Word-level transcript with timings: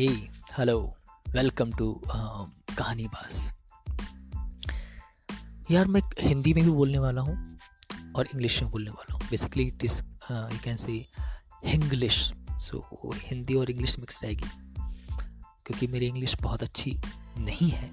Hey 0.00 0.06
hello 0.58 0.76
welcome 1.28 1.72
to 1.72 2.02
कहानी 2.08 3.06
बास 3.06 3.52
यार 5.70 5.86
मैं 5.86 6.00
हिंदी 6.20 6.54
में 6.54 6.64
भी 6.64 6.70
बोलने 6.70 6.98
वाला 6.98 7.20
हूँ 7.20 7.58
और 8.16 8.26
इंग्लिश 8.26 8.62
में 8.62 8.70
बोलने 8.72 8.90
वाला 8.90 9.14
हूँ. 9.14 9.22
Basically 9.30 9.62
it 9.62 9.84
is 9.84 10.02
you 10.32 10.58
can 10.64 10.76
say 10.76 10.92
Hinglish 11.66 12.32
so 12.50 13.10
Hindi 13.14 13.54
और 13.54 13.70
इंग्लिश 13.70 13.98
मिक्स 13.98 14.22
रहेगी. 14.22 14.48
क्योंकि 15.66 15.86
मेरी 15.86 16.06
इंग्लिश 16.06 16.36
बहुत 16.42 16.62
अच्छी 16.62 16.96
नहीं 17.38 17.70
है 17.70 17.90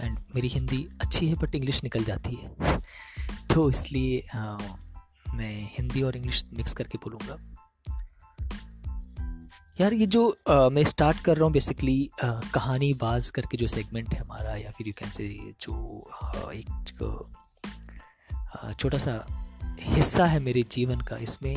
एंड 0.00 0.18
मेरी 0.34 0.48
हिंदी 0.48 0.86
अच्छी 1.00 1.28
है 1.28 1.34
बट 1.34 1.54
इंग्लिश 1.54 1.82
निकल 1.82 2.04
जाती 2.04 2.34
है. 2.34 2.80
तो 3.54 3.70
इसलिए 3.70 4.26
uh, 4.36 5.34
मैं 5.34 5.68
हिंदी 5.72 6.02
और 6.02 6.16
इंग्लिश 6.16 6.44
मिक्स 6.54 6.72
करके 6.72 6.98
बोलूँगा. 6.98 7.53
यार 9.80 9.92
ये 9.92 10.06
जो 10.06 10.36
आ, 10.50 10.68
मैं 10.68 10.84
स्टार्ट 10.84 11.20
कर 11.20 11.36
रहा 11.36 11.44
हूँ 11.44 11.52
बेसिकली 11.52 12.10
कहानी 12.24 12.94
बाज 12.94 13.30
करके 13.30 13.56
जो 13.56 13.68
सेगमेंट 13.68 14.14
है 14.14 14.20
हमारा 14.20 14.56
या 14.56 14.70
फिर 14.70 14.86
यू 14.86 14.92
कैन 14.98 15.10
से 15.10 15.54
जो 15.60 16.04
आ, 16.22 16.28
एक 16.50 17.20
छोटा 18.78 18.98
सा 18.98 19.26
हिस्सा 19.80 20.26
है 20.26 20.40
मेरे 20.40 20.64
जीवन 20.72 21.00
का 21.00 21.16
इसमें 21.16 21.56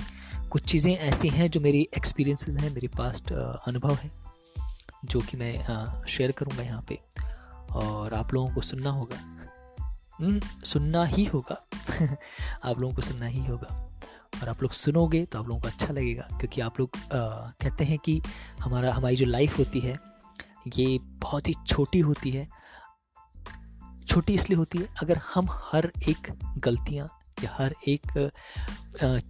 कुछ 0.50 0.64
चीज़ें 0.64 0.98
ऐसी 0.98 1.30
हैं 1.30 1.52
जो 1.52 1.60
मेरी 1.60 1.90
एक्सपीरियंसेस 1.98 2.56
हैं 2.56 2.70
मेरे 2.70 2.88
पास्ट 2.88 3.32
अनुभव 3.68 3.94
हैं 3.96 4.12
जो 5.06 5.22
कि 5.22 5.38
मैं 5.38 5.66
शेयर 6.06 6.32
करूँगा 6.32 6.64
यहाँ 6.64 6.82
पे 6.82 7.00
और 7.72 8.14
आप 8.14 8.34
लोगों 8.34 8.56
को 8.56 8.62
सुनना 8.62 8.90
होगा। 8.90 9.34
हम्म, 10.20 10.42
सुनना 10.64 11.06
ही 11.06 11.26
होगा। 11.26 11.68
आप 12.66 12.80
लोगों 12.80 12.96
को 12.96 13.02
सुनना 13.02 13.26
ही 13.26 13.46
होगा। 13.46 13.97
और 14.42 14.50
आप 14.50 14.62
लोग 14.62 14.72
सुनोगे 14.72 15.26
तो 15.26 15.40
आप 15.40 15.48
लोगों 15.48 15.62
को 15.62 15.68
अच्छा 15.68 15.94
लगेगा 15.94 16.22
क्योंकि 16.22 16.62
आप 16.62 16.80
लोग 16.80 16.90
कहते 17.14 17.84
हैं 17.84 17.98
कि 17.98 18.22
हमारा 18.62 18.94
हमारी 18.94 19.16
जो 19.16 19.26
लाइफ 19.26 19.60
होती 19.60 19.80
है 19.80 20.00
ये 20.78 21.00
बहुत 21.00 21.48
ही 21.48 21.54
छोटी 21.68 22.00
होती 22.00 22.30
है। 22.30 22.48
छोटी 24.08 24.34
इसलिए 24.34 24.58
होती 24.58 24.78
है 24.78 24.88
अगर 25.02 25.18
हम 25.18 25.48
हर 25.52 25.92
एक 26.10 26.40
गलतियाँ 26.58 27.20
या 27.44 27.56
हर 27.58 27.76
एक 27.88 28.32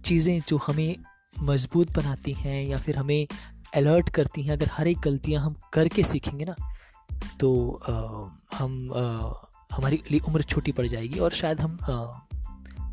चीज़ें 0.04 0.42
जो 0.48 0.56
हमें 0.56 0.96
मज़बूत 1.42 1.92
बनाती 1.92 2.32
हैं 2.32 2.64
या 2.64 2.78
फिर 2.78 2.96
हमें 2.96 3.26
अलर्ट 3.76 4.10
करती 4.10 4.42
हैं 4.42 4.52
अगर 4.52 4.68
हर 4.72 4.88
एक 4.88 4.98
गलतियाँ 4.98 5.42
हम 5.42 5.56
करके 5.72 6.02
सीखेंगे 6.02 6.44
ना 6.44 6.74
तो 7.40 7.72
आ, 7.88 7.92
हम 8.58 8.92
आ, 8.92 9.32
हमारी 9.76 10.20
उम्र 10.28 10.42
छोटी 10.42 10.72
पड़ 10.72 10.86
जाएगी 10.86 11.18
और 11.18 11.30
शायद 11.30 11.60
हम 11.60 11.78
आ, 11.90 12.18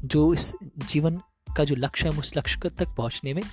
जो 0.06 0.34
इस 0.34 0.56
जीवन 0.78 1.22
का 1.58 1.64
जो 1.64 1.76
लक्ष्य 1.76 2.10
है 2.10 2.20
उस 2.20 2.34
लक्ष्य 2.38 2.70
तक 2.70 2.96
पहुँचने 2.98 3.34
में 3.34 3.44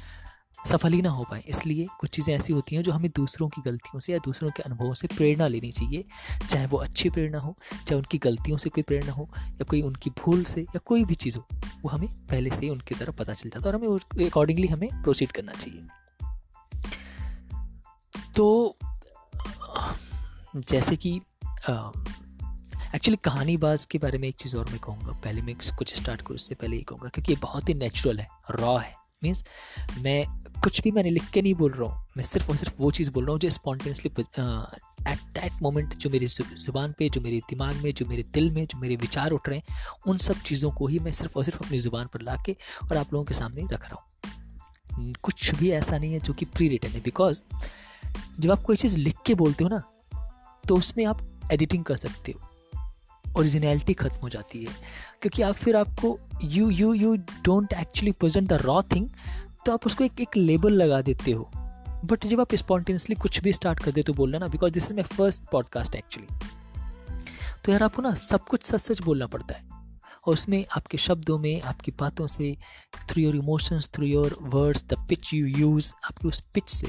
सफल 0.67 0.93
ही 0.93 1.03
ना 1.03 1.11
हो 1.11 1.25
पाए। 1.31 1.43
इसलिए 1.49 1.87
कुछ 2.01 2.11
चीज़ें 2.11 2.35
ऐसी 2.35 2.53
होती 2.53 2.77
हैं 2.77 2.83
जो 2.83 2.93
हमें 2.93 3.11
दूसरों 3.17 3.49
की 3.49 3.61
गलतियों 3.61 4.01
से 4.01 4.13
या 4.13 4.19
दूसरों 4.19 4.51
के 4.51 4.63
अनुभवों 4.63 4.95
से 4.95 5.07
प्रेरणा 5.07 5.49
लेनी 5.49 5.73
चाहिए। 5.73 6.05
चाहे 6.51 6.67
वो 6.67 6.77
अच्छी 6.77 7.11
प्रेरणा 7.11 7.39
हो, 7.39 7.57
चाहे 7.73 7.95
उनकी 7.95 8.19
गलतियों 8.19 8.59
से 8.59 8.71
कोई 8.71 8.83
प्रेरणा 8.83 9.13
हो, 9.13 9.29
या 9.37 9.65
कोई 9.65 9.83
उनकी 9.83 10.11
भूल 10.11 10.45
से, 10.45 10.61
या 10.61 10.79
कोई 10.79 11.05
भी 11.05 11.15
चीज़ 11.15 11.39
हो, 11.39 11.47
वो 11.83 11.89
हमें 11.89 12.09
पहले 12.09 12.51
से 12.51 12.61
ही 12.63 12.69
उनकी 12.69 12.95
तरफ़ 12.95 13.17
पता 13.17 13.35
चल 13.35 13.49
जाता 13.49 13.69
है 13.69 13.75
और 13.75 13.81
हमें 13.81 14.27
अकॉर्डिंगली 14.27 14.67
हमें 14.67 15.03
प्रोसीड 15.03 15.33
करना 15.33 15.53
चाहिए। 15.53 15.87
तो 18.37 18.77
जैसे 20.57 20.97
कि 20.97 21.21
एक्चुअली 22.95 23.17
कहानीबाज 23.25 23.85
के 23.85 23.99
बारे 23.99 24.19
में 24.19 24.27
एक 24.29 24.35
चीज़ 24.35 24.57
और 24.57 24.71
मैं 24.71 24.79
कहूँगा। 24.79 25.13
पहले 25.15 25.43
मैं 25.43 25.55
कुछ 25.79 25.95
स्टार्ट 25.97 26.23
करूँ 26.23 26.35
उससे 26.35 26.55
पहले 26.55 26.77
ये 26.77 26.83
कहूँगा 26.83 27.09
क्योंकि 27.09 27.33
ये 27.33 27.39
बहुत 27.43 27.69
ही 27.69 27.75
नेचुरल 27.75 28.19
है 28.21 28.27
रॉ 28.53 28.77
है। 28.79 28.95
मीन्स 29.23 29.45
मैं 29.99 30.25
कुछ 30.65 30.81
भी 30.83 30.91
मैंने 30.91 31.11
लिख 31.11 31.31
के 31.31 31.43
नहीं 31.43 31.55
बोल 31.55 31.73
रहा 31.73 31.89
हूँ, 31.89 32.07
मैं 32.17 32.25
सिर्फ़ 32.25 32.51
और 32.51 32.57
सिर्फ़ 32.57 32.75
वो 32.79 32.91
चीज़ 32.91 33.11
बोल 33.11 33.25
रहा 33.25 33.33
हूँ 33.33 33.41
जो 33.41 33.51
स्पॉन्टेनियसली 33.51 34.11
एट 35.03 35.19
दैट 35.35 35.63
मोमेंट 35.63 35.95
जो 35.95 36.11
मेरी 36.11 36.27
ज़ुबान 36.27 36.95
पे, 36.99 37.09
जो 37.09 37.21
मेरे 37.21 37.39
दिमाग 37.51 37.77
में, 37.77 37.93
जो 37.93 38.07
मेरे 38.07 38.23
दिल 38.35 38.51
में, 38.51 38.65
जो 38.67 38.79
मेरे 38.79 38.97
विचार 38.97 39.31
उठ 39.31 39.49
रहे 39.49 39.59
हैं, 39.59 39.77
उन 40.07 40.19
सब 40.19 40.43
चीज़ों 40.43 40.71
को 40.71 40.87
ही 40.87 40.99
मैं 40.99 41.13
सिर्फ़ 41.13 41.39
और 41.39 41.45
सिर्फ़ 41.45 41.65
अपनी 41.65 41.79
ज़ुबान 41.79 42.07
पर 42.07 42.23
ला 42.23 42.37
के 42.47 42.57
और 42.83 42.97
आप 42.97 43.13
लोगों 43.13 43.25
के 43.25 43.35
सामने 43.35 43.67
रख 43.73 43.91
रहा 43.91 43.95
हूँ। 43.95 45.13
कुछ 45.23 45.55
भी 45.55 45.71
ऐसा 45.73 45.99
नहीं 45.99 46.13
है 46.13 46.21
जो 46.21 46.33
कि 46.33 46.45
प्री 46.47 46.69
रिटर्न 46.69 46.93
है। 46.93 47.01
बिकॉज़ 47.01 47.45
जब 48.39 48.51
आप 48.51 48.63
कोई 48.63 48.77
चीज़ 48.77 48.99
लिख 48.99 49.17
के 49.27 49.35
बोलते 49.35 49.65
हो 49.65 49.71
ना 49.71 49.83
तो 50.65 50.77
उसमें 50.77 51.05
आप 51.07 51.27
एडिटिंग 51.53 51.85
कर 51.85 51.97
सकते 51.97 52.33
हो। 52.33 52.49
ओरिजिनलिटी 53.37 53.95
ख़त्म 53.95 54.17
हो 54.17 54.29
जाती 54.29 54.65
है। 54.65 54.73
क्योंकि 55.23 55.43
आप 55.43 55.55
फिर 55.55 55.77
आपको 55.77 56.19
you 56.45 56.71
you 56.71 56.93
you 56.95 57.15
don't 57.17 57.73
actually 57.73 58.13
present 58.13 58.49
the 58.49 58.53
raw 58.53 58.83
thing 58.83 59.09
तो 59.67 59.73
आप 59.73 59.87
उसको 59.87 60.05
एक 60.05 60.21
एक 60.21 60.37
लेबल 60.37 60.73
लगा 60.73 61.01
देते 61.03 61.33
हो। 61.33 61.51
बट 62.05 62.27
जब 62.27 62.41
आप 62.41 62.55
स्पॉन्टेनियसली 62.55 63.17
कुछ 63.17 63.41
भी 63.41 63.53
स्टार्ट 63.53 63.81
कर 63.81 63.93
दे 63.93 64.03
तो 64.03 64.13
बोलना 64.13 64.39
ना 64.39 64.49
because 64.49 64.73
this 64.73 64.85
is 64.85 64.95
my 64.95 65.03
first 65.03 65.43
podcast 65.45 65.95
actually 65.95 66.49
तो 67.65 67.73
यार 67.73 67.83
आपको 67.83 68.03
ना 68.03 68.15
सब 68.15 68.45
कुछ 68.45 68.65
सच 68.65 68.81
सच 68.81 69.03
बोलना 69.03 69.27
पड़ता 69.27 69.55
है। 69.55 69.69
और 70.27 70.33
उसमें 70.33 70.65
आपके 70.77 70.99
शब्दों 70.99 71.39
में, 71.39 71.63
आपकी 71.63 71.93
बातों 72.01 72.27
से 72.27 72.57
through 73.09 73.23
your 73.23 73.37
emotions 73.37 73.89
through 73.95 74.07
your 74.07 74.37
words 74.43 74.85
the 74.85 75.07
pitch 75.09 75.35
you 75.35 75.47
use 75.47 75.93
आपकी 76.05 76.29
उस 76.29 76.41
पिच 76.55 76.69
से 76.69 76.87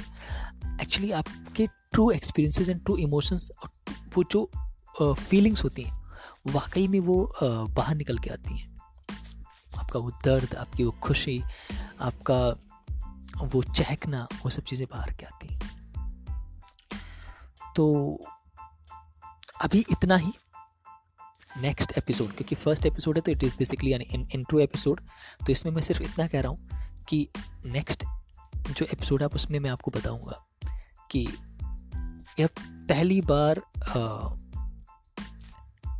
एक्चुअली 0.81 1.11
आपके 1.11 1.67
true 1.67 2.11
experiences 2.11 2.69
and 2.69 2.83
true 2.85 2.97
emotions 2.97 3.51
और 3.63 3.69
वो 4.17 4.23
जो 4.31 5.13
फीलिंग्स 5.13 5.63
होती 5.63 5.81
हैं 5.81 6.02
वाकई 6.47 6.87
में 6.87 6.99
वो 6.99 7.35
बाहर 7.67 7.95
निकल 7.95 8.17
के 8.17 8.29
आती 8.29 8.57
हैं। 8.57 8.77
आपका 9.77 9.99
वो 9.99 10.11
दर्द 10.11 10.55
आपकी 10.55 10.83
वो 10.83 10.91
खुशी 10.91 11.43
आपका 12.01 12.39
वो 13.43 13.63
चहकना 13.63 14.27
वो 14.43 14.49
सब 14.49 14.61
चीज़ें 14.61 14.87
बाहर 14.91 15.13
के 15.13 15.25
आती 15.25 15.47
हैं। 15.47 15.61
तो 17.75 18.17
अभी 19.61 19.85
इतना 19.91 20.15
ही। 20.15 20.31
नेक्स्ट 21.61 21.91
एपिसोड 21.97 22.29
क्योंकि 22.29 22.55
फ़र्स्ट 22.55 22.85
एपिसोड 22.85 23.15
है 23.15 23.21
तो 23.21 23.31
इट 23.31 23.43
इज़ 23.43 23.57
बेसिकली 23.57 23.93
यानी 23.93 24.05
इंट्रो 24.35 24.59
एपिसोड 24.59 25.01
तो 25.45 25.51
इसमें 25.51 25.73
मैं 25.73 25.81
सिर्फ़ 25.81 26.03
इतना 26.03 26.27
कह 26.27 26.41
रहा 26.41 26.51
हूँ 26.51 26.69
कि 27.09 27.27
नेक्स्ट 27.65 28.03
जो 28.55 28.85
एपिसोड 28.85 29.21
है 29.21 29.27
उसमें 29.27 29.59
मैं 29.59 29.69
आपको 29.69 29.91
बताऊँगा 29.91 30.45
कि 31.11 31.27
यह 32.39 32.49
पहली 32.59 33.21
बार 33.21 33.61
आ, 33.79 34.42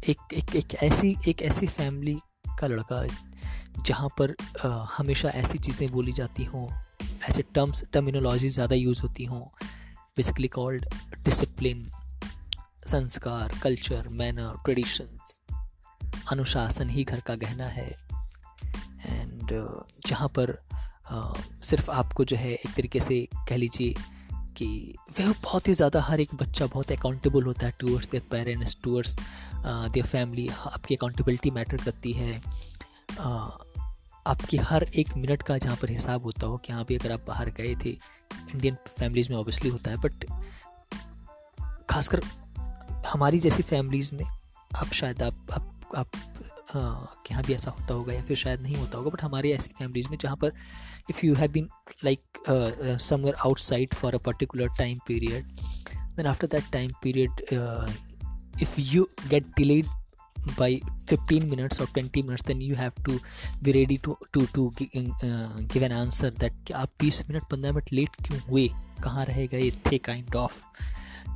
एक 0.09 0.33
एक 0.33 0.55
एक 0.55 0.73
ऐसी 0.73 1.17
एक 1.27 1.41
ऐसी 1.41 1.67
फैमिली 1.67 2.19
का 2.59 2.67
लड़का 2.67 3.07
जहाँ 3.81 4.09
पर 4.19 4.35
आ, 4.65 4.85
हमेशा 4.97 5.29
ऐसी 5.29 5.57
चीज़ें 5.57 5.91
बोली 5.91 6.13
जाती 6.13 6.43
हों 6.43 6.69
ऐसे 7.29 7.41
टर्म्स 7.41 7.83
टर्मिनोलॉजी 7.93 8.49
ज़्यादा 8.49 8.75
यूज़ 8.75 9.01
होती 9.01 9.25
हों 9.25 9.41
बेसिकली 10.17 10.47
कॉल्ड 10.47 10.85
डिसिप्लिन 11.23 11.91
संस्कार 12.87 13.59
कल्चर 13.63 14.07
मैनर 14.09 14.57
ट्रेडिशंस 14.63 15.39
अनुशासन 16.31 16.89
ही 16.89 17.03
घर 17.03 17.19
का 17.19 17.35
गहना 17.35 17.65
है। 17.65 17.89
एंड 19.05 19.79
जहाँ 20.07 20.27
पर 20.27 20.63
आ, 21.11 21.33
सिर्फ़ 21.63 21.91
आपको 21.91 22.25
जो 22.25 22.37
है 22.37 22.51
एक 22.51 22.73
तरीके 22.73 22.99
से 22.99 23.27
कह 23.35 23.55
लीजिए 23.55 23.95
कि 24.57 24.95
वह 25.19 25.33
बहुत 25.43 25.67
ही 25.67 25.73
ज़्यादा 25.73 26.01
हर 26.01 26.19
एक 26.19 26.35
बच्चा 26.35 26.65
बहुत 26.65 26.91
अकाउंटेबल 26.91 27.43
होता 27.43 27.65
है 27.65 27.73
towards 27.79 28.09
their 28.09 28.23
parents 28.31 28.77
towards 28.83 29.15
their 29.65 30.05
family 30.05 30.47
आपकी 30.47 30.95
अकाउंटेबिलिटी 30.95 31.51
मैटर 31.51 31.77
करती 31.77 32.13
है। 32.13 32.41
Uh, 33.13 33.51
आपकी 34.27 34.57
हर 34.57 34.83
एक 34.83 35.15
मिनट 35.17 35.41
का 35.41 35.57
जहाँ 35.57 35.75
पर 35.75 35.89
हिसाब 35.89 36.23
होता 36.23 36.45
हो 36.45 36.57
कि 36.57 36.73
हाँ 36.73 36.85
भी 36.85 36.95
अगर 36.95 37.11
आप 37.11 37.25
बाहर 37.27 37.49
गए 37.49 37.75
थे 37.75 37.89
इंडियन 37.89 38.75
फैमिलीज़ 38.87 39.29
में 39.29 39.37
ऑब्वियसली 39.37 39.69
होता 39.69 39.91
है 39.91 39.97
बट 39.97 40.25
खासकर 41.89 42.21
हमारी 43.07 43.39
जैसी 43.39 43.63
फैमिलीज़ 43.63 44.15
में 44.15 44.25
आप 44.75 44.87
शायद 44.93 45.23
आप 45.23 45.47
आप 45.53 45.91
आप 45.97 46.07
यहाँ 47.31 47.43
भी 47.43 47.53
ऐसा 47.53 47.71
होता 47.71 47.93
होगा 47.93 48.13
या 48.13 48.21
फिर 48.21 48.37
शायद 48.37 48.61
नहीं 48.61 48.75
होता 48.75 48.97
होगा 48.97 49.09
बट 49.09 49.23
हमारी 49.23 49.51
ऐसी 49.51 49.71
फैमिलीज़ 49.79 50.09
में 50.09 50.17
जहाँ 50.17 50.35
पर 50.35 50.51
if 51.09 51.25
you 51.25 51.35
have 51.35 51.51
been 51.51 51.69
like 52.05 52.21
somewhere 53.01 53.35
outside 53.35 53.93
for 53.93 54.15
a 54.15 54.17
particular 54.17 54.67
time 54.67 54.99
period 55.07 55.59
then 56.15 56.25
after 56.25 56.47
that 56.47 56.63
time 56.73 56.89
period 57.03 57.31
if 58.61 58.75
you 58.79 59.07
get 59.27 59.45
delayed 59.57 59.85
by 60.43 60.81
15 61.11 61.45
minutes 61.51 61.77
or 61.81 61.85
20 61.97 62.21
minutes 62.23 62.43
then 62.43 62.61
have 62.75 62.95
to 63.09 63.13
be 63.65 63.73
ready 63.73 63.97
to 63.97 64.13
to 64.33 64.41
to 64.45 64.63
uh, 64.63 65.47
give 65.73 65.83
an 65.83 65.91
answer 65.91 66.31
that 66.35 66.51
कि 66.67 66.73
आप 66.73 66.89
20 67.03 67.29
minute 67.29 67.43
15 67.43 67.57
minute 67.57 67.93
late 67.93 68.09
क्यों 68.27 68.39
हुए? 68.39 68.67
कहाँ 69.03 69.25
रह 69.25 69.45
गए 69.45 69.71
थे 69.71 69.97
kind 69.97 70.35
of 70.35 70.53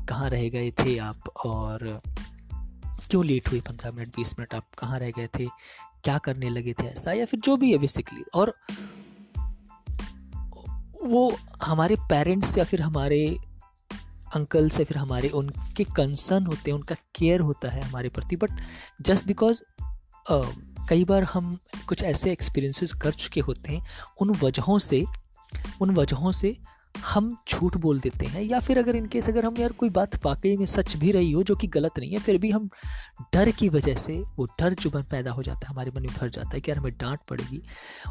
कहाँ 0.06 0.30
रह 0.30 0.50
गए 0.50 0.72
थे 0.72 0.98
आप? 0.98 1.30
और 1.46 2.02
क्यों 3.08 3.26
लेट 3.26 3.50
हुई? 3.50 3.62
पंद्रह 3.62 3.92
मिनट, 3.92 4.16
बीस 4.16 4.34
मिनट 4.40 4.54
आप 4.54 4.68
कहाँ 4.80 5.00
रह 5.00 5.12
गए 5.12 5.28
थे? 5.28 5.46
क्या 6.04 6.18
करने 6.18 6.50
लगे 6.50 6.74
थे 6.74 6.84
ऐसा? 6.84 7.12
या 7.12 7.26
फिर 7.26 7.40
जो 7.40 7.58
भी 7.58 7.72
है 7.72 7.78
बेसिकली 7.78 8.24
और 8.36 8.54
वो 11.04 11.38
हमारे 11.64 11.96
पेरेंट्स 11.96 12.58
या 12.58 12.64
फिर 12.64 12.82
हमारे 12.82 13.38
अंकल 14.36 14.70
से 14.70 14.84
फिर 14.84 14.98
हमारे 14.98 15.30
उनके 15.30 15.84
कंसर्न 15.84 16.46
होते 16.46 16.72
हैं, 16.72 16.78
उनका 16.78 16.96
केयर 17.16 17.40
होता 17.40 17.70
है 17.70 17.82
हमारे 17.82 18.10
प्रति। 18.10 18.36
बट 18.36 18.50
जस्ट 19.02 19.28
बिकॉज़ 19.28 19.64
कई 20.90 21.04
बार 21.06 21.24
हम 21.24 21.58
कुछ 21.88 22.04
ऐसे 22.04 22.32
एक्सपीरियंसेस 22.32 22.94
कर 22.94 23.12
चुके 23.12 23.40
होते 23.40 23.74
हैं, 23.74 23.86
उन 24.22 24.30
वजहों 24.30 24.78
से, 24.80 25.06
उन 25.82 25.96
वजहों 25.96 26.32
से 26.32 26.58
हम 26.96 27.38
झूठ 27.50 27.76
बोल 27.78 28.00
देते 28.00 28.26
हैं, 28.26 28.42
या 28.42 28.60
फिर 28.60 28.78
अगर 28.78 28.96
इनकेस 28.96 29.28
अगर 29.30 29.46
हम 29.46 29.58
यार 29.58 29.72
कोई 29.72 29.90
बात 29.90 30.26
वाकई 30.26 30.56
में 30.58 30.66
सच 30.66 30.96
भी 30.96 31.12
रही 31.12 31.32
हो 31.32 31.44
जो 31.44 31.56
कि 31.56 31.68
गलत 31.68 32.00
नहीं 32.00 32.12
है, 32.12 32.20
फिर 32.20 32.38
भी 32.38 32.50
हम 32.52 32.70
डर 33.34 33.52
की 33.52 33.70
वजह 33.70 33.96
से 33.96 34.18
वो 34.38 34.46
डर 34.60 34.74
जो 34.74 34.90
पैदा 34.90 35.32
हो 35.32 35.44
जाता 35.44 35.60
है, 35.60 35.74
हमारे 35.74 35.92
मन 35.96 36.02
में 36.02 36.16
भर 36.20 36.30
जाता 36.30 36.50
है 36.50 36.62
कि 36.62 36.72
यार 36.72 36.80
हमें 36.80 36.92
डांट 36.94 37.20
पड़ेगी। 37.30 37.62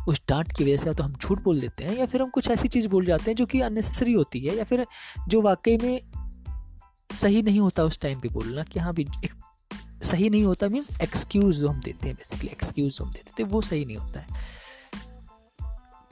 उस 0.09 0.21
डांट 0.29 0.53
की 0.53 0.65
वजह 0.65 0.77
से 0.77 0.95
तो 0.95 1.05
हम 1.05 1.13
झूठ 1.13 1.43
बोल 1.43 1.61
देते 1.61 1.85
हैं, 1.85 1.97
या 1.97 2.07
फिर 2.07 2.23
हम 2.23 2.31
कुछ 2.31 2.49
ऐसी 2.51 2.69
चीज़ 2.69 2.89
बोल 2.89 3.07
जाते 3.07 3.31
हैं 3.31 3.37
जो 3.37 3.47
कि 3.47 3.61
अननेसेसरी 3.61 4.13
होती 4.13 4.41
है, 4.41 4.57
या 4.57 4.65
फिर 4.65 4.87
जो 5.29 5.41
वाकई 5.43 5.77
में 5.77 6.01
सही 7.15 7.43
नहीं 7.43 7.61
होता 7.61 7.85
उस 7.85 7.99
टाइम 8.01 8.21
पे 8.21 8.29
बोलना 8.29 8.63
कि 8.63 8.81
हाँ 8.81 8.95
भी 8.95 9.07
एक 9.25 9.33
सही 10.03 10.31
नहीं 10.31 10.45
होता 10.45 10.69
मीन्स 10.69 10.91
एक्सक्यूज 11.03 11.57
जो 11.57 11.69
हम 11.69 11.81
देते 11.81 12.09
हैं 12.09 12.17
बेसिकली 12.17 12.49
एक्सक्यूज 12.49 12.93
जो 12.93 13.05
हम 13.05 13.11
देते 13.11 13.33
थे 13.39 13.45
वो 13.45 13.61
सही 13.61 13.85
नहीं 13.85 13.97
होता 13.97 14.21
है। 14.21 14.27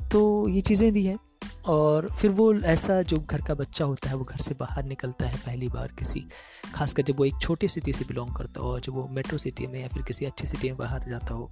तो 0.08 0.48
ये 0.48 0.60
चीज़ें 0.60 0.92
भी 0.92 1.04
हैं। 1.06 1.18
और 1.66 2.08
फिर 2.10 2.30
वो 2.30 2.54
ऐसा 2.54 3.02
जो 3.02 3.16
घर 3.16 3.40
का 3.40 3.54
बच्चा 3.54 3.84
होता 3.84 4.08
है, 4.08 4.16
वो 4.16 4.24
घर 4.24 4.38
से 4.38 4.54
बाहर 4.54 4.84
निकलता 4.84 5.26
है 5.26 5.36
पहली 5.36 5.68
बार 5.68 5.88
किसी, 5.88 6.26
खासकर 6.74 7.02
जब 7.02 7.18
वो 7.18 7.24
एक 7.24 7.34
छोटे 7.42 7.68
सिटी 7.68 7.92
से 7.92 8.04
बिलोंग 8.04 8.34
करता 8.34 8.60
हो, 8.60 8.80
जब 8.80 8.92
वो 8.92 9.08
मेट्रो 9.08 9.38
सिटी 9.38 9.66
में 9.66 9.80
या 9.82 9.88
फिर 9.88 10.02
किसी 10.02 10.24
अच्छी 10.24 10.46
सिटी 10.46 10.68
में 10.68 10.76
बाहर 10.76 11.08
जाता 11.08 11.34
हो 11.34 11.50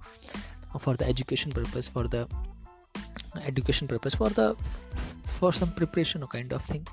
for 0.77 0.97
the 0.97 1.01
education 1.01 1.51
purpose 1.51 1.89
for 1.89 2.07
the 2.07 2.27
education 3.45 3.87
purpose 3.87 4.17
for 4.17 4.33
the 4.39 4.55
for 5.39 5.53
some 5.53 5.65
preparation 5.65 6.21
kind 6.21 6.53
of 6.53 6.73
thing 6.73 6.85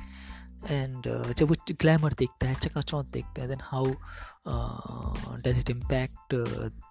and 0.68 1.32
जब 1.34 1.48
वो 1.48 1.56
ग्लैमर 1.70 2.12
देखता 2.12 2.46
है 2.46 2.54
चकाचौंध 2.54 3.06
देखता 3.06 3.42
है 3.42 3.48
then 3.48 3.58
how 3.60 3.86
does 5.36 5.58
it 5.58 5.70
impact 5.70 6.34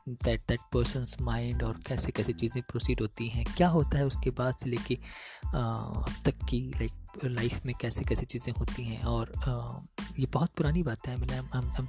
that 0.10 0.44
that 0.48 0.60
person's 0.74 1.18
mind 1.22 1.64
और 1.64 1.80
कैसे 1.88 2.12
कैसे 2.12 2.34
चीज़ें 2.34 2.64
प्रोसीड 2.64 3.02
होती 3.02 3.28
हैं 3.28 3.46
क्या 3.46 3.68
होता 3.68 3.98
है 3.98 4.06
उसके 4.06 4.30
बाद 4.30 4.56
से 4.56 4.70
लेके 4.70 4.96
uh, 4.96 5.56
अब 5.56 6.16
तक 6.26 6.36
की 6.50 6.62
लाइक 6.62 6.92
लाइफ 7.26 7.66
में 7.66 7.76
कैसे 7.82 8.04
कैसे 8.04 8.26
चीज़ें 8.26 8.54
होती 8.54 8.84
हैं 8.84 9.02
और 9.02 9.34
uh, 9.38 10.20
ये 10.20 10.26
बहुत 10.26 10.50
पुरानी 10.50 10.84
बात 10.84 11.08
है। 11.08 11.18
मैंने 11.18 11.38
I 11.38 11.88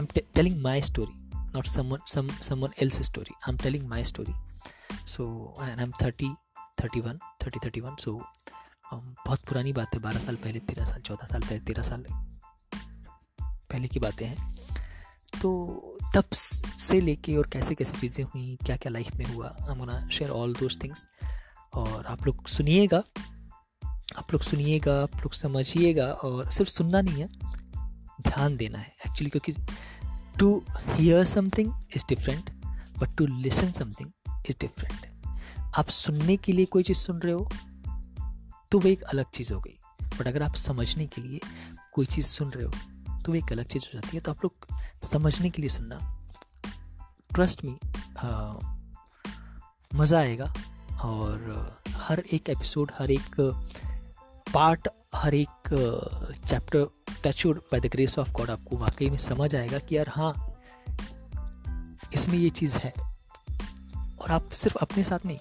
am 0.00 0.06
telling 0.34 0.62
my 0.62 0.82
story 0.82 1.30
not 1.36 1.66
someone 1.66 2.68
else 2.82 3.02
story 3.02 3.34
I 3.34 3.52
am 3.52 3.58
telling 3.58 3.88
my 3.88 4.04
story 4.04 4.32
so 5.06 5.54
I 5.60 5.70
am 5.70 5.92
thirty 6.02 6.30
thirty 6.82 7.00
one 7.00 7.18
thirty 7.42 7.58
thirty 7.64 7.80
one 7.80 7.96
so 7.96 8.24
बहुत 8.94 9.40
पुरानी 9.40 9.72
बात 9.72 9.94
है, 9.94 10.00
बारह 10.00 10.18
साल 10.18 10.36
पहले, 10.36 10.58
तेरह 10.58 10.84
साल, 10.84 11.00
चौदह 11.00 11.26
साल 11.26 11.40
पहले, 11.40 11.58
तेरह 11.58 11.82
साल 11.82 12.04
पहले 13.42 13.88
की 13.88 14.00
बातें 14.00 14.26
हैं। 14.26 14.54
तो 15.42 15.98
तब 16.14 16.24
से 16.32 17.00
लेके 17.00 17.36
और 17.36 17.46
कैसे 17.46 17.74
कैसे 17.74 17.98
चीज़ें 17.98 18.24
हुई 18.24 18.58
क्या 18.66 18.76
क्या 18.76 18.92
लाइफ 18.92 19.14
में 19.14 19.26
हुआ 19.26 19.56
gonna 19.68 20.08
share 20.08 20.30
all 20.30 20.54
those 20.54 20.82
things 20.82 21.06
और 21.74 22.06
आप 22.06 22.26
लोग 22.26 22.46
सुनिएगा, 22.46 23.02
आप 24.16 24.32
लोग 24.32 24.42
सुनिएगा, 24.42 25.02
आप 25.02 25.16
लोग 25.16 25.32
समझिएगा 25.32 26.06
और 26.06 26.50
सिर्फ़ 26.50 26.70
सुनना 26.70 27.00
नहीं 27.00 27.20
है, 27.20 27.28
ध्यान 28.22 28.56
देना 28.56 28.78
है। 28.78 28.94
एक्चुअली 29.06 29.30
क्योंकि 29.30 29.52
to 30.38 30.64
hear 30.88 31.24
something 31.24 31.72
is 31.96 32.04
different 32.08 32.50
but 32.98 33.16
to 33.16 33.26
listen 33.26 33.72
something 33.72 34.10
is 34.50 34.56
different 34.60 35.06
आप 35.78 35.88
सुनने 35.88 36.36
के 36.36 36.52
लिए 36.52 36.66
कोई 36.66 36.82
चीज़ 36.82 36.98
सुन 36.98 37.18
रहे 37.18 37.32
हो 37.32 37.48
तो 38.70 38.78
वो 38.78 38.88
एक 38.88 39.02
अलग 39.02 39.30
चीज़ 39.34 39.52
हो 39.52 39.60
गई। 39.60 39.78
बट 40.18 40.26
अगर 40.26 40.42
आप 40.42 40.54
समझने 40.56 41.06
के 41.06 41.20
लिए 41.22 41.40
कोई 41.92 42.06
चीज़ 42.06 42.26
सुन 42.26 42.50
रहे 42.50 42.64
हो 42.64 42.72
तो 43.20 43.32
वो 43.32 43.34
एक 43.34 43.52
अलग 43.52 43.64
चीज़ 43.64 43.84
हो 43.84 44.00
जाती 44.00 44.16
है। 44.16 44.20
तो 44.20 44.30
आप 44.30 44.44
लोग 44.44 44.66
समझने 45.02 45.50
के 45.50 45.62
लिए 45.62 45.68
सुनना। 45.68 45.98
ट्रस्ट 47.34 47.64
मी 47.64 47.76
मज़ा 49.94 50.18
आएगा 50.18 50.52
और 51.02 51.80
हर 51.90 52.22
एक 52.32 52.48
एपिसोड 52.50 52.92
हर 52.98 53.10
एक 53.10 53.40
पार्ट 54.54 54.88
हर 55.14 55.34
एक 55.34 55.68
chapter 56.48 56.86
touchwood 57.24 57.58
by 57.72 57.80
the 57.80 57.86
grace 57.86 58.18
of 58.18 58.32
God 58.32 58.50
आपको 58.50 58.76
वाकई 58.76 59.10
में 59.10 59.18
समझ 59.18 59.54
आएगा 59.54 59.78
कि 59.78 59.96
यार 59.96 60.08
हाँ 60.08 60.32
इसमें 62.14 62.38
ये 62.38 62.50
चीज़ 62.50 62.76
है। 62.78 62.92
और 64.18 64.30
आप 64.30 64.48
सिर्फ़ 64.52 64.76
अपने 64.78 65.04
साथ 65.04 65.26
नहीं 65.26 65.38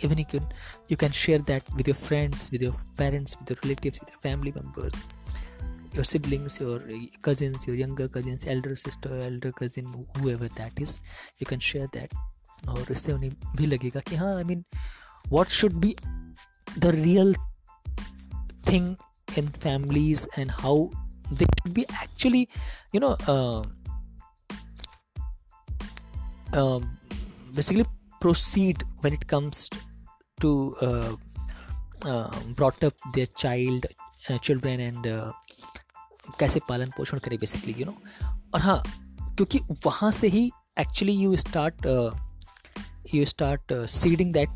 even 0.00 0.18
you 0.18 0.24
can 0.24 0.46
you 0.88 0.96
can 0.96 1.12
share 1.12 1.38
that 1.50 1.62
with 1.76 1.86
your 1.86 1.94
friends 1.94 2.50
with 2.52 2.62
your 2.62 2.74
parents 2.96 3.36
with 3.38 3.50
your 3.50 3.58
relatives 3.64 4.00
with 4.00 4.10
your 4.14 4.22
family 4.26 4.52
members 4.56 5.04
your 5.94 6.04
siblings 6.04 6.58
your 6.60 6.80
cousins 7.22 7.66
your 7.66 7.76
younger 7.76 8.08
cousins 8.08 8.46
elder 8.46 8.76
sister 8.76 9.20
elder 9.28 9.52
cousin 9.52 9.86
whoever 10.18 10.48
that 10.60 10.84
is 10.86 11.00
you 11.38 11.46
can 11.46 11.60
share 11.72 11.88
that 11.98 12.14
और 12.68 12.90
इससे 12.90 13.12
उन्हें 13.12 13.30
भी 13.56 13.66
लगेगा 13.66 14.00
कि 14.08 14.16
हाँ 14.16 14.34
I 14.36 14.44
mean 14.44 14.64
what 15.30 15.48
should 15.56 15.72
be 15.80 15.94
the 16.78 16.92
real 16.94 17.34
thing 18.68 18.94
in 19.38 19.48
families 19.64 20.28
and 20.38 20.50
how 20.60 20.88
they 21.30 21.46
should 21.58 21.74
be 21.74 21.86
actually 22.02 22.48
you 22.92 23.00
know 23.00 23.16
uh, 23.28 23.62
uh, 26.52 26.80
basically 27.54 27.86
proceed 28.20 28.84
when 29.00 29.12
it 29.12 29.26
comes 29.26 29.68
to 30.39 30.75
uh, 30.81 31.15
uh, 32.05 32.29
brought 32.55 32.83
up 32.83 32.93
their 33.13 33.27
child 33.43 33.85
uh, 34.29 34.37
children 34.37 34.81
and 34.89 35.07
uh, 35.07 35.31
कैसे 36.39 36.59
पालन 36.69 36.89
पोषण 36.97 37.19
करें 37.19 37.37
basically 37.39 37.75
you 37.77 37.85
know 37.85 37.95
और 38.53 38.61
हाँ 38.61 38.81
क्योंकि 39.19 39.59
वहाँ 39.85 40.11
से 40.11 40.27
ही 40.27 40.51
actually 40.79 41.13
you 41.13 41.35
start 41.35 41.85
you 43.13 43.25
start 43.25 43.73
seeding 43.73 44.33
that 44.33 44.49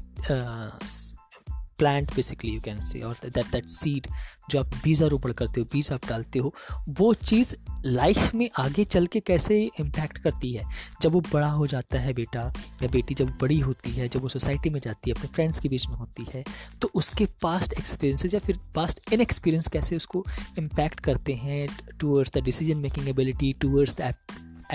plant 1.78 2.14
basically 2.16 2.52
you 2.52 2.62
can 2.62 2.80
say 2.80 3.00
और 3.00 3.16
दैट 3.26 3.52
दैट 3.52 3.68
सीड 3.68 4.08
जो 4.50 4.60
आप 4.60 4.74
बीजारोपण 4.84 5.32
करते 5.32 5.62
हो, 5.62 5.68
बीज 5.74 5.92
आप 5.92 6.06
डालते 6.10 6.40
हो, 6.40 6.54
वो 6.90 7.14
चीज़ 7.14 7.56
लाइफ 7.86 8.34
में 8.36 8.50
आगे 8.60 8.84
चल 8.86 9.08
के 9.08 9.20
कैसे 9.20 9.60
इम्पैक्ट 9.80 10.18
करती 10.18 10.54
है? 10.54 10.64
जब 11.02 11.12
वो 11.12 11.22
बड़ा 11.22 11.48
हो 11.48 11.68
जाता 11.68 12.00
है 12.00 12.14
बेटा, 12.14 12.42
या 12.84 12.88
बेटी 12.88 13.14
जब 13.14 13.38
बड़ी 13.42 13.60
होती 13.60 13.92
है, 13.92 14.08
जब 14.10 14.22
वो 14.22 14.30
सोसाइटी 14.30 14.70
में 14.70 14.80
जाती 14.80 15.10
है, 15.10 15.16
अपने 15.16 15.30
फ्रेंड्स 15.36 15.60
के 15.60 15.70
बीच 15.70 15.88
में 15.88 15.96
होती 15.96 16.26
है 16.34 16.44
तो 16.82 16.90
उसके 16.96 17.26
पास्ट 17.42 17.74
एक्सपीरियंसेस 17.74 18.34
या 18.34 18.40
फिर 18.40 18.60
पास्ट 18.76 19.14
इन 19.14 19.22
एक्सपीरियंस 19.22 19.68
कैसे 19.68 19.96
उसको 19.96 20.26
इम्पैक्ट 20.60 21.00
करते 21.00 21.34
हैं 21.34 21.68
towards 22.00 22.32
the 22.34 22.44
decision 22.44 22.78
making 22.78 23.08
ability 23.10 23.54
towards 23.62 23.96
the 23.96 24.14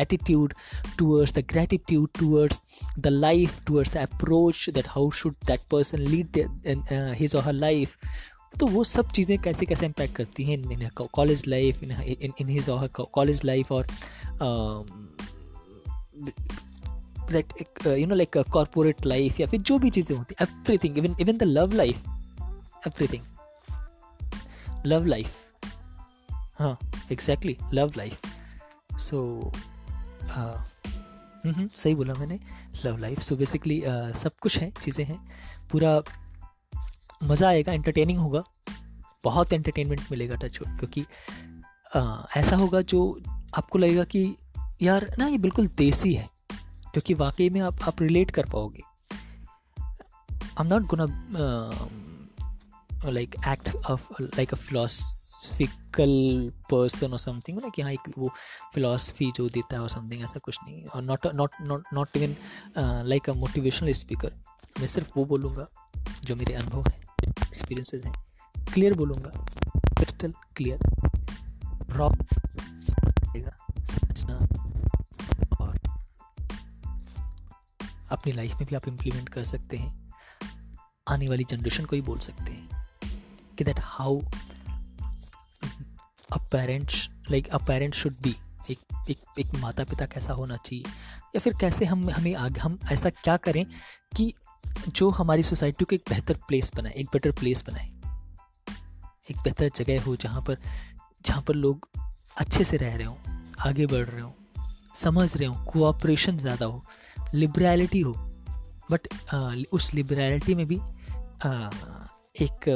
attitude 0.04 0.54
towards 1.00 1.32
the 1.32 1.44
gratitude 1.52 2.10
towards 2.20 2.60
the 3.06 3.12
life 3.26 3.54
towards 3.70 3.90
the 3.90 4.02
approach 4.02 4.64
that 4.78 4.90
how 4.96 5.04
should 5.20 5.36
that 5.52 5.68
person 5.68 6.04
lead 6.04 6.32
the, 6.32 6.44
uh, 6.74 7.12
his 7.22 7.34
or 7.34 7.43
her 7.43 7.56
life. 7.60 7.96
तो 8.60 8.67
वो 8.67 8.82
सब 8.84 9.10
चीज़ें 9.17 9.38
कैसे 9.43 9.67
कैसे 9.67 9.86
इम्पैक्ट 9.86 10.14
करती 10.17 10.44
हैं 10.44 10.56
in 10.72 10.88
college 11.14 11.43
life 11.46 11.82
in 11.82 12.32
in 12.40 12.48
his 12.48 12.69
और 12.70 12.86
college 13.14 13.44
life 13.44 13.72
और 13.72 13.86
that 17.32 17.52
you 17.86 18.06
know 18.06 18.14
like 18.14 18.38
corporate 18.52 19.06
life 19.06 19.40
या 19.40 19.46
फिर 19.46 19.60
जो 19.60 19.78
भी 19.78 19.90
चीज़ें 19.90 20.17
होती 20.17 20.34
everything 20.43 20.98
even 20.98 21.17
even 21.20 21.36
the 21.36 21.43
love 21.43 21.72
life 21.72 22.06
everything 22.86 23.22
love 24.86 25.06
life 25.06 25.46
हाँ 26.58 26.76
एग्जैक्टली 27.12 27.56
लव 27.74 27.93
लाइफ 27.96 28.26
सो 29.00 29.19
हाँ 29.55 29.68
सही 30.29 31.94
बोला 31.94 32.15
मैंने। 32.15 32.39
लव 32.85 32.97
लाइफ 32.97 33.20
सो 33.20 33.37
बेसिकली 33.37 33.82
सब 34.15 34.32
कुछ 34.43 34.58
है 34.58 34.70
चीज़ें 34.82 35.05
हैं। 35.05 35.19
पूरा 35.70 36.01
मज़ा 37.25 37.49
आएगा 37.49 37.73
एंटरटेनिंग 37.73 38.19
होगा। 38.19 38.43
बहुत 39.25 39.53
एंटरटेनमेंट 39.53 40.01
मिलेगा 40.11 40.37
टच 40.37 40.58
क्योंकि 40.58 41.05
आ, 41.97 42.25
ऐसा 42.37 42.56
होगा 42.56 42.81
जो 42.82 43.01
आपको 43.58 43.79
लगेगा 43.79 44.05
कि 44.05 44.37
यार 44.82 45.15
ना 45.19 45.27
ये 45.27 45.39
बिल्कुल 45.39 45.67
देसी 45.77 46.13
है 46.15 46.29
क्योंकि 46.93 47.15
वाकई 47.15 47.49
में 47.51 47.61
आप 47.61 47.82
आप 47.82 48.03
रिलेट 48.03 48.31
कर 48.31 48.47
पाओगे। 48.47 48.82
I 49.81 50.61
am 50.61 50.67
not 50.67 50.82
gonna 50.82 51.06
like 53.06 53.36
act 53.48 53.76
of 53.90 54.22
like 54.22 54.52
a 54.52 54.56
philosophical 54.56 56.10
person 56.70 57.12
और 57.12 57.19
समथिंग 57.19 57.60
ना 57.60 57.69
कि 57.69 57.82
हाँ 57.82 57.93
एक 57.93 58.00
वो 58.19 58.31
फिलोसफी 58.74 59.32
जो 59.36 59.48
देता 59.48 59.76
है 59.76 59.82
और 59.82 59.90
समथिंग 59.90 60.22
ऐसा 60.22 60.38
कुछ 60.38 60.58
नहीं। 60.64 60.84
और 60.84 61.02
not 61.02 61.26
not 61.26 61.50
not 61.62 61.84
not 61.94 62.08
even 62.17 62.36
like 63.06 63.31
a 63.31 63.32
motivational 63.32 63.93
speaker 63.93 64.32
मैं 64.81 64.86
सिर्फ़ 64.86 65.10
वो 65.17 65.24
बोलूँगा 65.24 65.69
जो 66.24 66.36
मेरे 66.36 66.55
अनुभव 66.55 66.84
हैं 66.88 67.05
एक्सपीरियंसेस 67.28 68.05
हैं। 68.05 68.24
क्लियर 68.72 68.94
बोलूँगा। 68.94 69.46
क्रिस्टल 69.94 70.34
क्लियर 70.56 70.78
समझना। 73.84 74.34
और 75.60 75.78
अपनी 78.12 78.32
लाइफ 78.32 78.55
में 78.55 78.64
भी 78.64 78.76
आप 78.76 78.88
इम्प्लीमेंट 78.88 79.28
कर 79.28 79.44
सकते 79.44 79.76
हैं। 79.76 80.10
आने 81.10 81.28
वाली 81.28 81.44
जनरेशन 81.44 81.84
को 81.84 81.96
ही 81.96 82.02
बोल 82.02 82.19
सकते 82.19 82.52
हैं। 82.52 82.78
कि 83.58 83.65
that 83.65 83.81
how 83.82 84.20
a 86.32 86.38
parents 86.53 87.08
like 87.31 87.48
a 87.48 87.58
parent 87.58 87.94
should 87.94 88.15
be 88.22 88.36
एक 88.70 88.79
एक 89.10 89.19
एक 89.38 89.55
माता 89.55 89.84
पिता 89.84 90.06
कैसा 90.06 90.32
होना 90.32 90.56
चाहिए? 90.56 90.84
या 91.36 91.41
फिर 91.41 91.55
कैसे 91.60 91.84
हम 91.84 92.10
हमें 92.10 92.34
आगे 92.34 92.60
हम 92.60 92.79
ऐसा 92.93 93.10
क्या 93.10 93.36
करें 93.36 93.65
कि 94.17 94.32
जो 94.88 95.10
हमारी 95.10 95.43
सोसाइटी 95.43 95.84
को 95.84 95.94
एक 95.94 96.05
बेहतर 96.08 96.34
प्लेस 96.48 96.70
बनाए 96.77 96.93
एक 96.93 97.06
बेटर 97.06 97.32
प्लेस 97.32 97.65
बनाए। 97.67 97.88
एक 99.31 99.36
बेहतर 99.36 99.70
जगह 99.77 100.03
हो 100.03 100.17
जहाँ 100.17 100.43
पर 100.43 100.58
जहाँ 101.27 101.43
पर 101.43 101.55
लोग 101.55 101.88
अच्छे 102.38 102.65
से 102.65 102.77
रह 102.77 102.96
रहे 102.96 103.06
हों 103.06 103.17
आगे 103.69 103.86
बढ़ 103.86 104.06
रहे 104.06 104.20
हों 104.20 104.32
समझ 104.94 105.36
रहे 105.36 105.46
हों 105.46 105.65
कोऑपरेशन 105.65 106.38
ज़्यादा 106.38 106.67
हो 106.67 106.84
लिबरलिटी 107.34 108.00
हो। 108.00 108.12
बट 108.91 109.08
उस 109.72 109.94
लिबरलिटी 109.94 110.55
में 110.55 110.67
भी 110.67 110.79
आ, 111.46 111.70
एक 112.41 112.69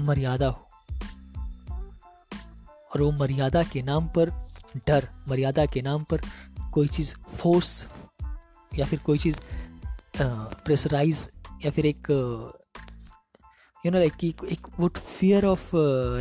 मर्यादा 0.00 0.48
हो। 0.48 0.68
और 2.94 3.02
वो 3.02 3.12
मर्यादा 3.12 3.62
के 3.62 3.82
नाम 3.82 4.08
पर 4.08 4.30
डर, 4.86 5.08
मर्यादा 5.28 5.66
के 5.66 5.82
नाम 5.82 6.02
पर 6.02 6.20
कोई 6.72 6.88
चीज़ 6.88 7.16
फोर्स 7.16 7.88
या 8.74 8.86
फिर 8.86 8.98
कोई 8.98 9.18
चीज़ 9.18 9.40
प्रेशराइज 10.64 11.30
या 11.64 11.70
फिर 11.70 11.86
एक 11.86 12.06
यू 13.86 13.92
नो 13.92 13.98
लाइक 13.98 14.24
एक 14.24 14.66
वो 14.80 14.88
फियर 14.88 15.46
ऑफ़ 15.46 15.70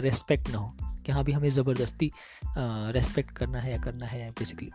रेस्पेक्ट 0.02 0.50
ना 0.50 0.58
हो 0.58 0.76
कि 1.06 1.12
हाँ 1.12 1.24
भी 1.24 1.32
हमें 1.32 1.50
ज़बरदस्ती 1.50 2.12
रेस्पेक्ट 2.92 3.32
करना 3.32 3.60
है 3.60 3.72
या 3.72 3.78
करना 3.78 4.06
है 4.06 4.32
बेसिकली 4.32 4.72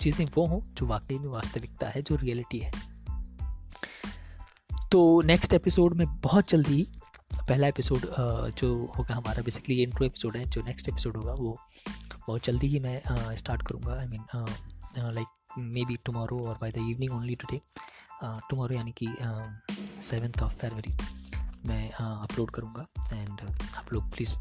चीज़ें 0.00 0.26
वो 0.34 0.46
हों 0.46 0.60
जो 0.74 0.86
वाकई 0.86 1.18
में 1.18 1.28
वास्तविकता 1.28 1.88
है, 1.88 2.02
जो 2.02 2.16
रियलिटी 2.16 2.58
है। 2.58 2.72
तो 4.92 5.22
नेक्स्ट 5.22 5.52
एपिसोड 5.52 5.94
में 5.94 6.06
बहुत 6.20 6.48
जल्दी 6.48 6.88
पहला 7.50 7.66
एपिसोड 7.66 8.00
जो 8.58 8.68
होगा 8.96 9.14
हमारा 9.14 9.42
बेसिकली 9.42 9.76
ये 9.76 9.82
इंट्रो 9.82 10.06
एपिसोड 10.06 10.36
है, 10.36 10.44
जो 10.46 10.62
नेक्स्ट 10.62 10.88
एपिसोड 10.88 11.16
होगा, 11.16 11.32
वो 11.32 11.56
बहुत 12.26 12.44
जल्दी 12.44 12.66
ही 12.66 12.78
मैं 12.80 13.34
स्टार्ट 13.36 13.62
करूँगा. 13.68 13.94
I 13.94 14.06
mean 14.08 14.24
like 15.14 15.56
maybe 15.84 15.96
tomorrow 16.06 16.38
और 16.48 16.58
by 16.60 16.72
the 16.72 16.76
evening 16.90 17.12
only 17.12 17.34
today 17.34 17.60
tomorrow 18.22 18.74
यानी 18.74 18.92
कि 19.02 19.08
सेवन्थ 20.02 20.42
ऑफ़ 20.42 20.54
फरवरी 20.58 20.96
मैं 21.66 21.90
अपलोड 21.92 22.50
करूँगा. 22.50 22.86
एंड 23.12 23.40
आप 23.76 23.92
लोग 23.92 24.10
प्लीज़ 24.12 24.38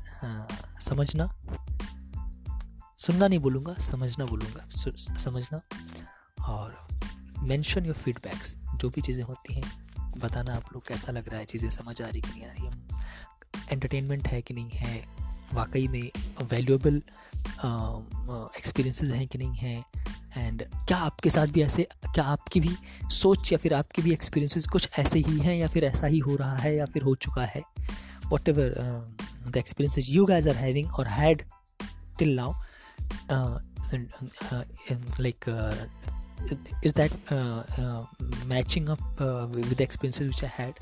समझना, 0.82 1.30
सुनना 2.98 3.28
नहीं 3.28 3.40
बोलूँगा, 3.40 3.74
समझना 3.82 4.26
बोलूँगा. 4.26 4.68
समझना 5.18 5.62
और 6.50 6.78
मेंशन 7.44 7.86
योर 7.86 7.96
फीडबैक्स 7.96 8.56
जो 8.76 8.90
भी 8.90 9.02
चीज़ें 9.02 9.24
होती 9.24 9.54
हैं, 9.54 9.64
बताना 10.18 10.56
आप 10.56 10.74
लोग 10.74 10.88
कैसा 10.88 11.12
लग 11.12 11.30
रहा 11.30 11.40
है, 11.40 11.46
चीज़ें 11.46 11.70
समझ 11.72 12.02
आ 12.02 12.08
रही 12.08 12.22
कि 12.22 12.30
नहीं 12.30 12.46
आ 12.46 12.52
रही 12.52 12.68
हम 12.68 12.79
एंटरटेनमेंट 13.72 14.28
है 14.28 14.42
कि 14.42 14.54
नहीं 14.54 14.70
है? 14.70 15.06
वाकई 15.54 15.88
में 15.88 16.10
वैल्यूएबल 16.44 17.02
एक्सपीरियंसेस 18.58 19.12
हैं 19.12 19.28
कि 19.28 19.38
नहीं 19.38 19.56
हैं? 19.56 19.86
एंड 20.38 20.64
क्या 20.88 20.98
आपके 20.98 21.30
साथ 21.30 21.48
भी 21.48 21.62
ऐसे 21.62 21.88
क्या 22.06 22.24
आपकी 22.24 22.60
भी 22.60 22.76
सोच 23.04 23.52
या 23.52 23.58
फिर 23.58 23.74
आपके 23.74 24.02
भी 24.02 24.14
एक्सपीरियंसेस 24.14 24.68
कुछ 24.68 24.90
ऐसे 25.00 25.20
ही 25.20 25.40
हैं 25.40 25.56
या 25.56 25.68
फिर 25.68 25.84
ऐसा 25.84 26.08
ही 26.08 26.20
हो 26.20 26.36
रहा 26.36 26.58
है 26.58 26.76
या 26.76 26.86
फिर 26.86 27.04
हो 27.04 27.16
चुका 27.16 27.46
है? 27.46 27.62
Whatever 28.50 28.76
the 29.48 29.58
experiences 29.58 30.10
you 30.10 30.26
guys 30.26 30.48
are 30.48 30.56
having 30.56 30.94
और 30.94 31.08
had 31.08 31.44
till 32.20 32.36
now 32.36 32.54
like 35.20 35.46
matching 38.50 38.86
up 38.88 39.02
uh, 39.24 39.46
with 39.54 39.72
the 39.72 39.86
experiences 39.86 40.28
which 40.28 40.44
I 40.44 40.52
had? 40.60 40.74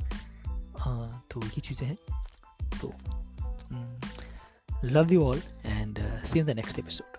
तो 1.31 1.43
ये 1.45 1.59
चीज़ें 1.59 1.87
हैं। 1.87 2.26
Mm. 2.85 3.85
Love 4.83 5.11
you 5.11 5.23
all 5.23 5.39
and 5.63 5.99
uh, 5.99 6.21
see 6.23 6.39
you 6.39 6.41
in 6.41 6.47
the 6.47 6.55
next 6.55 6.77
episode. 6.77 7.16